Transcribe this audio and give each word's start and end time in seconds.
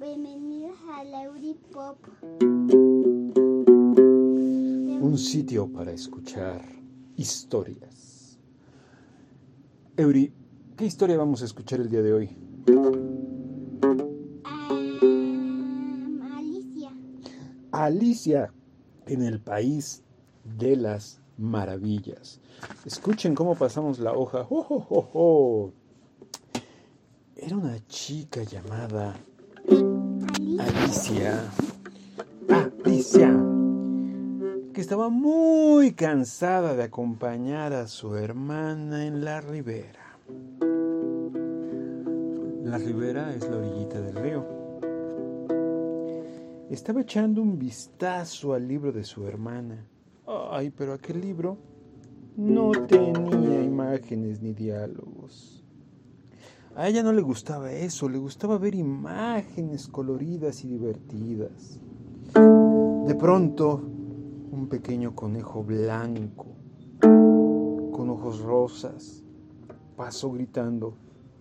Bienvenidos 0.00 0.76
al 0.90 1.14
Euripop. 1.14 1.96
Un 5.00 5.16
sitio 5.16 5.72
para 5.72 5.92
escuchar 5.92 6.60
historias. 7.16 8.36
Euri, 9.96 10.32
¿qué 10.76 10.86
historia 10.86 11.16
vamos 11.16 11.42
a 11.42 11.44
escuchar 11.44 11.78
el 11.78 11.88
día 11.88 12.02
de 12.02 12.12
hoy? 12.14 12.36
Alicia. 16.34 16.90
Alicia 17.70 18.52
en 19.06 19.22
el 19.22 19.40
país 19.40 20.02
de 20.58 20.74
las 20.74 21.20
maravillas. 21.38 22.40
Escuchen 22.84 23.36
cómo 23.36 23.54
pasamos 23.54 24.00
la 24.00 24.14
hoja. 24.14 24.48
¡Oh, 24.50 24.66
oh, 24.68 24.86
oh, 24.90 25.10
oh! 25.14 25.81
Era 27.52 27.60
una 27.60 27.86
chica 27.86 28.42
llamada 28.44 29.14
Alicia. 30.58 31.38
Alicia. 32.48 33.28
Que 34.72 34.80
estaba 34.80 35.10
muy 35.10 35.92
cansada 35.92 36.74
de 36.74 36.84
acompañar 36.84 37.74
a 37.74 37.88
su 37.88 38.16
hermana 38.16 39.06
en 39.06 39.22
la 39.22 39.42
ribera. 39.42 40.16
La 42.64 42.78
ribera 42.78 43.34
es 43.34 43.46
la 43.46 43.58
orillita 43.58 44.00
del 44.00 44.16
río. 44.16 44.46
Estaba 46.70 47.02
echando 47.02 47.42
un 47.42 47.58
vistazo 47.58 48.54
al 48.54 48.66
libro 48.66 48.92
de 48.92 49.04
su 49.04 49.26
hermana. 49.26 49.84
Ay, 50.26 50.70
pero 50.70 50.94
aquel 50.94 51.20
libro 51.20 51.58
no 52.34 52.70
tenía 52.86 53.62
imágenes 53.62 54.40
ni 54.40 54.54
diálogos. 54.54 55.11
A 56.74 56.88
ella 56.88 57.02
no 57.02 57.12
le 57.12 57.20
gustaba 57.20 57.70
eso, 57.70 58.08
le 58.08 58.16
gustaba 58.16 58.56
ver 58.56 58.74
imágenes 58.74 59.88
coloridas 59.88 60.64
y 60.64 60.68
divertidas. 60.68 61.78
De 62.34 63.14
pronto, 63.14 63.82
un 64.50 64.68
pequeño 64.70 65.14
conejo 65.14 65.62
blanco, 65.62 66.46
con 67.00 68.08
ojos 68.08 68.40
rosas, 68.40 69.22
pasó 69.96 70.32
gritando, 70.32 70.94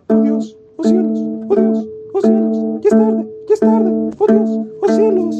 ¡Oh 0.09 0.15
Dios! 0.15 0.57
¡Oh 0.75 0.83
cielos! 0.83 1.19
¡Oh 1.47 1.55
Dios! 1.55 1.87
¡Oh 2.13 2.21
cielos! 2.21 2.57
¡Ya 2.81 2.89
es 2.89 2.91
tarde! 2.91 3.29
¡Ya 3.47 3.53
es 3.53 3.59
tarde! 3.61 4.11
¡Oh 4.19 4.27
Dios! 4.27 4.67
¡Oh 4.81 4.87
cielos! 4.89 5.35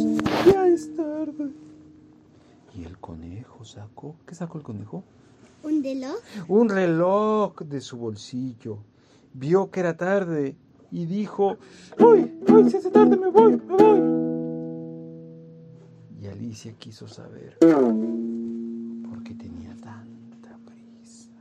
¡Ya 0.45 0.67
es 0.67 0.95
tarde! 0.95 1.51
Y 2.73 2.85
el 2.85 2.97
conejo 2.97 3.65
sacó, 3.65 4.15
¿qué 4.25 4.35
sacó 4.35 4.57
el 4.57 4.63
conejo? 4.63 5.03
¿Un 5.63 5.83
reloj? 5.83 6.15
Un 6.47 6.69
reloj 6.69 7.59
de 7.63 7.81
su 7.81 7.97
bolsillo 7.97 8.77
vio 9.33 9.71
que 9.71 9.79
era 9.79 9.97
tarde 9.97 10.55
y 10.91 11.05
dijo, 11.05 11.57
¡Uy! 11.99 12.31
¡Uy! 12.47 12.69
Se 12.69 12.77
hace 12.77 12.91
tarde, 12.91 13.17
me 13.17 13.29
voy, 13.29 13.57
me 13.57 13.75
voy. 13.75 14.01
Y 16.21 16.27
Alicia 16.27 16.73
quiso 16.73 17.07
saber 17.07 17.57
por 17.59 19.23
qué 19.23 19.33
tenía 19.33 19.73
tanta 19.75 20.59
prisa. 20.65 21.31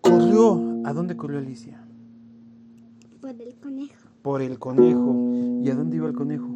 Corrió. 0.00 0.82
¿A 0.84 0.92
dónde 0.92 1.16
corrió 1.16 1.38
Alicia? 1.38 1.82
Por 3.20 3.30
el 3.30 3.54
conejo. 3.56 4.08
Por 4.22 4.42
el 4.42 4.58
conejo. 4.58 5.32
¿Y 5.64 5.70
a 5.70 5.74
dónde 5.74 5.96
iba 5.96 6.08
el 6.08 6.14
conejo? 6.14 6.54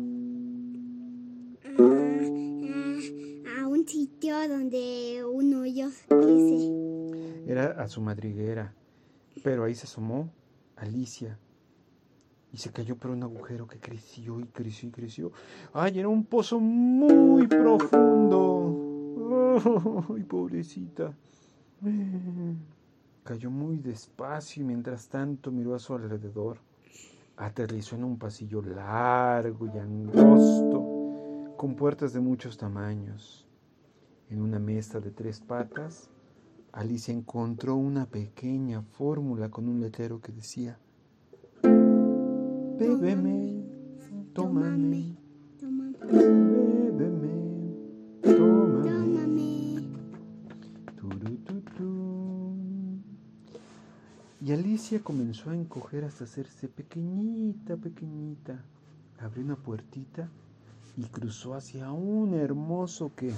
Sitio 3.89 4.47
donde 4.47 5.25
un 5.25 5.55
hoyo 5.55 5.89
crece. 6.08 7.50
Era 7.50 7.83
a 7.83 7.89
su 7.89 8.03
madriguera, 8.03 8.75
pero 9.42 9.64
ahí 9.64 9.75
se 9.75 9.86
asomó 9.86 10.30
Alicia 10.77 11.39
y 12.53 12.58
se 12.58 12.70
cayó 12.70 12.97
por 12.97 13.12
un 13.12 13.22
agujero 13.22 13.67
que 13.67 13.78
creció 13.80 14.41
y 14.41 14.45
creció 14.45 14.91
y 14.91 14.92
creció. 14.92 15.33
¡Ay, 15.72 16.00
era 16.00 16.08
un 16.08 16.27
pozo 16.27 16.61
muy 16.61 17.46
profundo! 17.46 18.77
¡Ay, 20.14 20.23
pobrecita! 20.24 21.14
Cayó 23.24 23.51
muy 23.51 23.79
despacio 23.79 24.63
y 24.63 24.67
mientras 24.67 25.08
tanto 25.08 25.51
miró 25.51 25.74
a 25.74 25.79
su 25.79 25.95
alrededor. 25.95 26.58
Aterrizó 27.39 27.96
en 27.96 28.05
un 28.05 28.18
pasillo 28.18 28.61
largo 28.61 29.64
y 29.64 29.79
angosto, 29.79 31.55
con 31.57 31.74
puertas 31.74 32.13
de 32.13 32.20
muchos 32.20 32.58
tamaños. 32.58 33.48
En 34.30 34.42
una 34.42 34.58
mesa 34.58 35.00
de 35.00 35.11
tres 35.11 35.40
patas 35.40 36.11
Alicia 36.72 37.14
encontró 37.14 37.77
una 37.77 38.06
pequeña 38.06 38.83
fórmula 38.83 39.50
con 39.50 39.68
un 39.68 39.80
letrero 39.80 40.20
que 40.20 40.33
decía, 40.33 40.78
Bébeme, 41.62 43.64
tómame, 44.34 45.16
bébeme, 46.00 47.33
tómame. 48.22 49.08
Y 54.40 54.52
Alicia 54.52 55.02
comenzó 55.02 55.50
a 55.50 55.56
encoger 55.56 56.05
hasta 56.05 56.24
hacerse 56.24 56.68
pequeñita, 56.68 57.77
pequeñita. 57.77 58.62
Abrió 59.18 59.45
una 59.45 59.56
puertita 59.56 60.30
y 60.96 61.05
cruzó 61.05 61.55
hacia 61.55 61.90
un 61.92 62.34
hermoso 62.34 63.12
que 63.16 63.33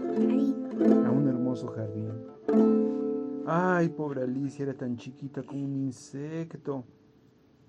a 0.00 1.10
un 1.10 1.28
hermoso 1.28 1.68
jardín. 1.68 2.08
Ay, 3.46 3.88
pobre 3.88 4.22
Alicia 4.22 4.64
era 4.64 4.74
tan 4.74 4.96
chiquita 4.96 5.42
como 5.42 5.64
un 5.64 5.76
insecto 5.76 6.84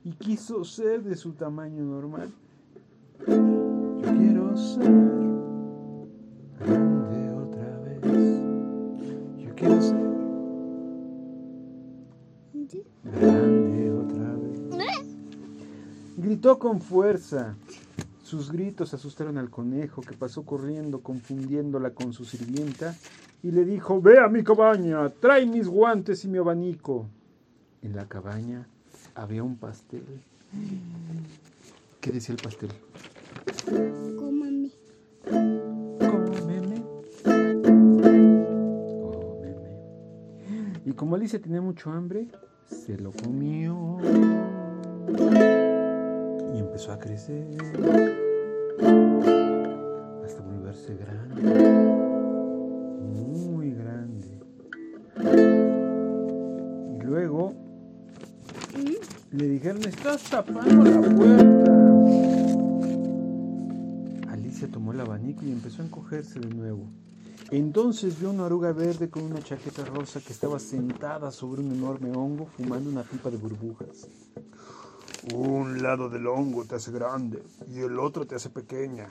y 0.03 0.11
quiso 0.13 0.63
ser 0.63 1.03
de 1.03 1.15
su 1.15 1.33
tamaño 1.33 1.83
normal. 1.83 2.31
Yo 3.27 4.13
quiero 4.17 4.55
ser 4.57 4.91
grande 6.59 7.31
otra 7.31 7.79
vez. 7.79 8.41
Yo 9.37 9.55
quiero 9.55 9.81
ser 9.81 10.07
grande 13.03 13.91
otra 13.91 14.33
vez. 14.33 15.17
Gritó 16.17 16.57
con 16.57 16.81
fuerza. 16.81 17.55
Sus 18.27 18.51
gritos 18.51 18.93
asustaron 18.93 19.37
al 19.37 19.49
conejo, 19.49 20.01
que 20.01 20.13
pasó 20.13 20.43
corriendo, 20.43 20.99
confundiéndola 20.99 21.91
con 21.91 22.11
su 22.11 22.25
sirvienta, 22.25 22.93
y 23.41 23.51
le 23.51 23.63
dijo, 23.63 24.01
Ve 24.01 24.19
a 24.19 24.27
mi 24.27 24.43
cabaña, 24.43 25.07
trae 25.07 25.45
mis 25.45 25.65
guantes 25.69 26.25
y 26.25 26.27
mi 26.27 26.37
abanico. 26.37 27.07
En 27.81 27.95
la 27.95 28.05
cabaña 28.05 28.67
había 29.15 29.43
un 29.43 29.55
pastel. 29.55 30.03
¿Qué 32.01 32.11
decía 32.11 32.35
el 32.35 32.41
pastel? 32.41 32.69
Cómame. 34.17 34.71
Cómeme. 35.23 36.83
Cómeme. 39.03 39.71
Y 40.83 40.91
como 40.91 41.15
Alicia 41.15 41.39
tenía 41.39 41.61
mucho 41.61 41.91
hambre, 41.91 42.27
se 42.65 42.97
lo 42.97 43.13
comió. 43.13 43.99
Y 46.53 46.59
empezó 46.59 46.91
a 46.91 46.99
crecer. 46.99 47.45
Hasta 50.25 50.41
volverse 50.41 50.95
grande. 50.95 51.41
Muy 53.01 53.71
grande. 53.71 54.39
Y 56.95 57.05
luego 57.05 57.53
le 59.31 59.47
dijeron, 59.47 59.83
estás 59.83 60.23
tapando 60.23 60.83
la 60.83 61.01
puerta. 61.01 61.73
Alicia 64.31 64.67
tomó 64.71 64.93
el 64.93 65.01
abanico 65.01 65.45
y 65.45 65.51
empezó 65.51 65.81
a 65.81 65.85
encogerse 65.85 66.39
de 66.39 66.49
nuevo. 66.49 66.87
Entonces 67.51 68.19
vio 68.19 68.31
una 68.31 68.43
oruga 68.43 68.73
verde 68.73 69.09
con 69.09 69.23
una 69.23 69.41
chaqueta 69.41 69.85
rosa 69.85 70.19
que 70.19 70.33
estaba 70.33 70.59
sentada 70.59 71.31
sobre 71.31 71.61
un 71.61 71.71
enorme 71.71 72.11
hongo 72.11 72.45
fumando 72.45 72.89
una 72.89 73.03
pipa 73.03 73.29
de 73.29 73.37
burbujas. 73.37 74.07
Un 75.33 75.83
lado 75.83 76.07
del 76.07 76.25
hongo 76.25 76.63
te 76.63 76.75
hace 76.75 76.89
grande 76.91 77.43
y 77.69 77.79
el 77.79 77.99
otro 77.99 78.25
te 78.25 78.35
hace 78.35 78.49
pequeña, 78.49 79.09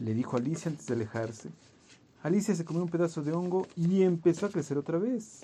le 0.00 0.14
dijo 0.14 0.36
Alicia 0.36 0.70
antes 0.70 0.86
de 0.86 0.94
alejarse. 0.94 1.50
Alicia 2.22 2.54
se 2.54 2.64
comió 2.64 2.82
un 2.82 2.88
pedazo 2.88 3.22
de 3.22 3.32
hongo 3.32 3.66
y 3.74 4.02
empezó 4.02 4.46
a 4.46 4.50
crecer 4.50 4.78
otra 4.78 4.98
vez. 4.98 5.40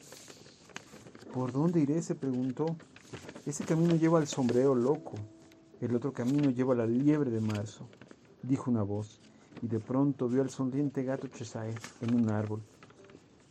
¿Por 1.33 1.51
dónde 1.51 1.81
iré? 1.81 2.01
se 2.01 2.15
preguntó. 2.15 2.77
Ese 3.45 3.65
camino 3.65 3.97
lleva 3.97 4.19
al 4.21 4.29
sombrero 4.29 4.77
loco, 4.77 5.15
el 5.81 5.97
otro 5.97 6.13
camino 6.13 6.49
lleva 6.51 6.75
a 6.75 6.79
la 6.79 6.87
liebre 6.87 7.31
de 7.31 7.41
marzo, 7.41 7.89
dijo 8.43 8.71
una 8.71 8.85
voz, 8.85 9.21
y 9.63 9.67
de 9.67 9.81
pronto 9.81 10.29
vio 10.29 10.43
al 10.43 10.51
sonriente 10.51 11.03
gato 11.03 11.27
Chesae 11.27 11.75
en 12.01 12.15
un 12.15 12.31
árbol. 12.31 12.63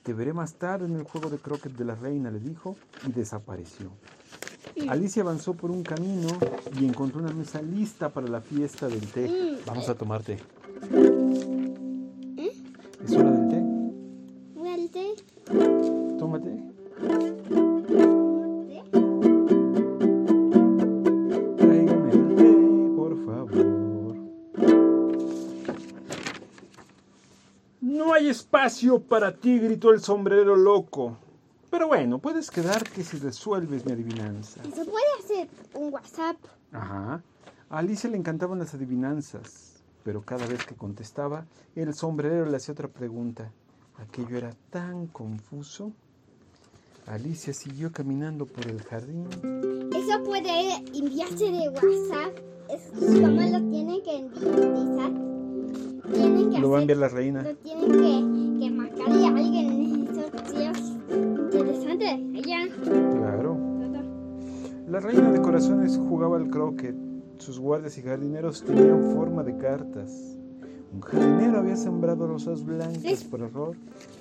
Te 0.01 0.13
veré 0.13 0.31
más 0.31 0.53
tarde 0.55 0.85
en 0.85 0.95
el 0.95 1.03
juego 1.03 1.29
de 1.29 1.39
croquet 1.39 1.73
de 1.73 1.85
la 1.85 1.95
reina, 1.95 2.31
le 2.31 2.39
dijo, 2.39 2.77
y 3.05 3.11
desapareció. 3.11 3.91
Alicia 4.87 5.21
avanzó 5.23 5.53
por 5.53 5.71
un 5.71 5.83
camino 5.83 6.27
y 6.79 6.85
encontró 6.85 7.19
una 7.21 7.33
mesa 7.33 7.61
lista 7.61 8.09
para 8.09 8.27
la 8.27 8.41
fiesta 8.41 8.87
del 8.87 9.05
té. 9.11 9.57
Vamos 9.65 9.87
a 9.89 9.95
tomar 9.95 10.23
té. 10.23 10.39
¿Es 13.05 13.15
hora 13.15 13.31
del 13.31 13.49
té? 13.49 13.63
Tómate. 16.19 16.63
Tráigame 21.57 22.11
el 22.11 22.35
té, 22.35 22.53
por 22.95 23.25
favor. 23.25 24.15
No 27.81 28.13
hay 28.13 28.29
espacio 28.29 28.99
para 28.99 29.35
ti, 29.35 29.59
gritó 29.59 29.91
el 29.91 29.99
sombrero 29.99 30.55
loco. 30.55 31.17
Pero 31.73 31.87
bueno, 31.87 32.19
puedes 32.19 32.51
quedarte 32.51 33.03
si 33.03 33.17
resuelves 33.17 33.83
mi 33.83 33.93
adivinanza. 33.93 34.61
¿Se 34.63 34.85
puede 34.85 35.05
hacer 35.19 35.47
un 35.73 35.91
WhatsApp? 35.91 36.37
Ajá. 36.71 37.23
A 37.67 37.77
Alicia 37.79 38.07
le 38.11 38.15
encantaban 38.17 38.59
las 38.59 38.75
adivinanzas, 38.75 39.81
pero 40.03 40.21
cada 40.21 40.45
vez 40.45 40.63
que 40.67 40.75
contestaba, 40.75 41.47
el 41.75 41.91
sombrerero 41.95 42.45
le 42.45 42.57
hacía 42.57 42.73
otra 42.73 42.89
pregunta. 42.89 43.51
Aquello 43.97 44.37
era 44.37 44.51
tan 44.69 45.07
confuso. 45.07 45.91
Alicia 47.07 47.53
siguió 47.55 47.91
caminando 47.91 48.45
por 48.45 48.67
el 48.67 48.79
jardín. 48.83 49.25
Eso 49.95 50.23
puede 50.23 50.75
enviarse 50.95 51.45
de 51.45 51.69
WhatsApp. 51.69 52.37
Es 52.69 52.91
como 52.91 53.41
lo 53.41 53.69
tienen 53.71 54.03
que 54.03 54.17
enviar. 54.17 55.11
Tienen 56.13 56.51
que 56.51 56.59
Lo 56.59 56.69
va 56.69 56.77
a 56.77 56.81
hacer- 56.81 56.91
enviar 56.91 56.97
la 56.99 57.07
reina. 57.07 57.41
Lo 57.41 57.55
tienen 57.55 57.91
que, 57.91 58.59
que 58.65 58.71
marcarle 58.71 59.25
a 59.25 59.29
alguien. 59.29 59.52
Allá. 62.09 62.67
Claro. 62.83 63.57
La 64.87 64.99
reina 64.99 65.31
de 65.31 65.41
corazones 65.41 65.97
jugaba 65.97 66.37
al 66.37 66.49
croquet. 66.49 66.95
Sus 67.37 67.59
guardias 67.59 67.97
y 67.97 68.01
jardineros 68.03 68.63
tenían 68.63 69.11
forma 69.13 69.43
de 69.43 69.57
cartas. 69.57 70.11
Un 70.93 71.01
jardinero 71.01 71.59
había 71.59 71.75
sembrado 71.75 72.27
rosas 72.27 72.63
blancas 72.63 73.03
Es- 73.03 73.23
por 73.23 73.41
error 73.41 73.75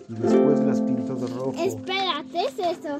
y 0.09 0.15
después 0.15 0.61
las 0.61 0.81
pintó 0.81 1.15
de 1.17 1.27
rojo. 1.27 1.53
Espérate, 1.59 2.39
es 2.49 2.59
eso. 2.79 2.99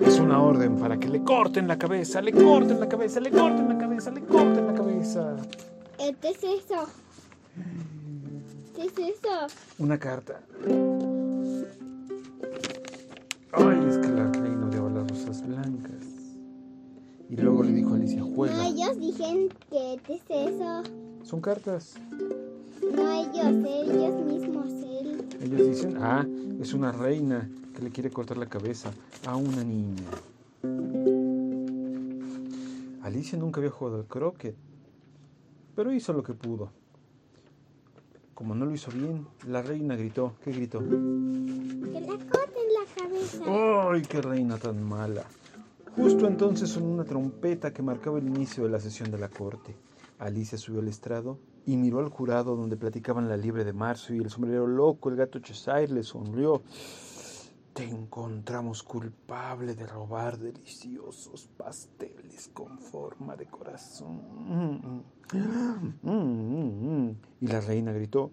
Es 0.00 0.18
una 0.20 0.42
orden 0.42 0.76
para 0.76 0.98
que 0.98 1.08
le 1.08 1.22
corten 1.22 1.66
la 1.68 1.78
cabeza, 1.78 2.20
le 2.20 2.32
corten 2.32 2.78
la 2.80 2.88
cabeza, 2.88 3.20
le 3.20 3.30
corten 3.30 3.68
la 3.68 3.78
cabeza, 3.78 4.10
le 4.10 4.20
corten 4.22 4.66
la 4.66 4.74
cabeza. 4.74 5.36
Este 5.98 6.28
es 6.30 6.38
eso. 6.42 6.84
¿Qué 8.74 8.82
es 8.86 8.92
eso? 8.98 9.28
Una 9.78 9.96
carta. 9.98 10.40
No, 18.04 18.44
ellos 18.44 18.98
dijeron 18.98 19.48
que 19.70 19.98
¿qué 20.06 20.14
es 20.16 20.22
eso? 20.28 20.82
Son 21.22 21.40
cartas. 21.40 21.94
No 22.82 23.10
ellos, 23.10 23.66
ellos 23.66 24.24
mismos, 24.26 24.66
él. 24.68 25.26
Ellos 25.40 25.68
dicen, 25.68 25.96
ah, 25.98 26.26
es 26.60 26.74
una 26.74 26.92
reina 26.92 27.48
que 27.74 27.82
le 27.82 27.90
quiere 27.90 28.10
cortar 28.10 28.36
la 28.36 28.46
cabeza 28.46 28.92
a 29.26 29.36
una 29.36 29.64
niña. 29.64 30.02
Alicia 33.02 33.38
nunca 33.38 33.60
había 33.60 33.70
jugado 33.70 33.96
al 33.96 34.06
croquet, 34.06 34.54
pero 35.74 35.90
hizo 35.90 36.12
lo 36.12 36.22
que 36.22 36.34
pudo. 36.34 36.70
Como 38.34 38.54
no 38.54 38.66
lo 38.66 38.74
hizo 38.74 38.90
bien, 38.90 39.26
la 39.46 39.62
reina 39.62 39.96
gritó. 39.96 40.34
¿Qué 40.44 40.52
gritó? 40.52 40.80
Que 40.80 42.00
la 42.00 42.18
corten 42.18 42.66
la 42.74 43.02
cabeza. 43.02 43.44
¡Ay, 43.46 44.02
qué 44.02 44.20
reina 44.20 44.58
tan 44.58 44.82
mala! 44.82 45.24
Justo 45.96 46.26
entonces 46.26 46.70
sonó 46.70 46.86
una 46.86 47.04
trompeta 47.04 47.72
que 47.72 47.82
marcaba 47.82 48.18
el 48.18 48.26
inicio 48.26 48.64
de 48.64 48.70
la 48.70 48.80
sesión 48.80 49.10
de 49.10 49.18
la 49.18 49.28
corte. 49.28 49.76
Alicia 50.18 50.58
subió 50.58 50.80
al 50.80 50.88
estrado 50.88 51.38
y 51.66 51.76
miró 51.76 52.00
al 52.00 52.08
jurado 52.08 52.56
donde 52.56 52.76
platicaban 52.76 53.28
la 53.28 53.36
liebre 53.36 53.64
de 53.64 53.72
marzo 53.72 54.12
y 54.12 54.18
el 54.18 54.30
sombrero 54.30 54.66
loco, 54.66 55.08
el 55.08 55.16
gato 55.16 55.38
Cheshire, 55.38 55.88
le 55.88 56.02
sonrió. 56.02 56.62
Te 57.72 57.84
encontramos 57.84 58.82
culpable 58.82 59.74
de 59.74 59.86
robar 59.86 60.38
deliciosos 60.38 61.48
pasteles 61.56 62.48
con 62.52 62.78
forma 62.78 63.36
de 63.36 63.46
corazón. 63.46 65.02
Y 67.40 67.46
la 67.46 67.60
reina 67.60 67.92
gritó, 67.92 68.30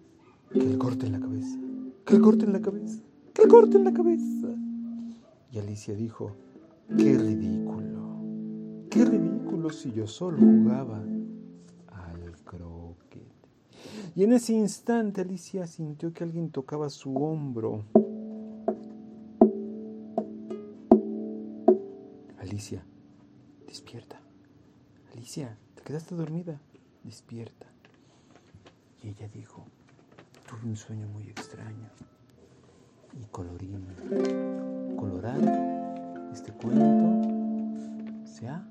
que 0.52 0.60
le 0.60 0.78
corten 0.78 1.12
la 1.12 1.20
cabeza, 1.20 1.58
que 2.04 2.14
le 2.14 2.20
corten 2.20 2.52
la 2.52 2.60
cabeza, 2.60 3.02
que 3.32 3.42
le 3.42 3.48
corten 3.48 3.84
la 3.84 3.92
cabeza. 3.92 4.48
Y 5.50 5.58
Alicia 5.58 5.94
dijo, 5.94 6.36
qué 6.88 7.18
ridículo, 7.18 8.86
qué 8.90 9.04
ridículo 9.04 9.70
si 9.70 9.92
yo 9.92 10.06
solo 10.06 10.38
jugaba 10.38 10.98
al 11.88 12.36
croquet. 12.44 13.22
Y 14.14 14.24
en 14.24 14.32
ese 14.32 14.52
instante 14.52 15.20
Alicia 15.20 15.66
sintió 15.66 16.12
que 16.12 16.24
alguien 16.24 16.50
tocaba 16.50 16.90
su 16.90 17.14
hombro. 17.16 17.84
Alicia, 22.38 22.84
despierta. 23.66 24.20
Alicia, 25.14 25.56
te 25.74 25.82
quedaste 25.82 26.14
dormida. 26.14 26.60
Despierta. 27.04 27.66
Y 29.02 29.08
ella 29.08 29.28
dijo, 29.28 29.64
tuve 30.48 30.68
un 30.68 30.76
sueño 30.76 31.08
muy 31.08 31.24
extraño 31.24 31.88
y 33.20 33.24
colorido. 33.26 33.78
Colorado, 34.96 35.71
este 36.32 36.52
cuento 36.52 37.28
se 38.24 38.48
ha... 38.48 38.64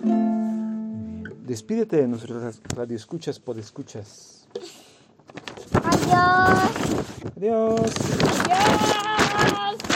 Muy 0.00 0.12
bien. 0.12 1.24
Despídete 1.46 1.96
de 1.96 2.08
nuestras 2.08 2.60
radioescuchas, 2.74 3.38
podescuchas. 3.38 4.48
Adiós. 5.82 6.70
Adiós. 7.36 7.92
Adiós. 8.44 9.86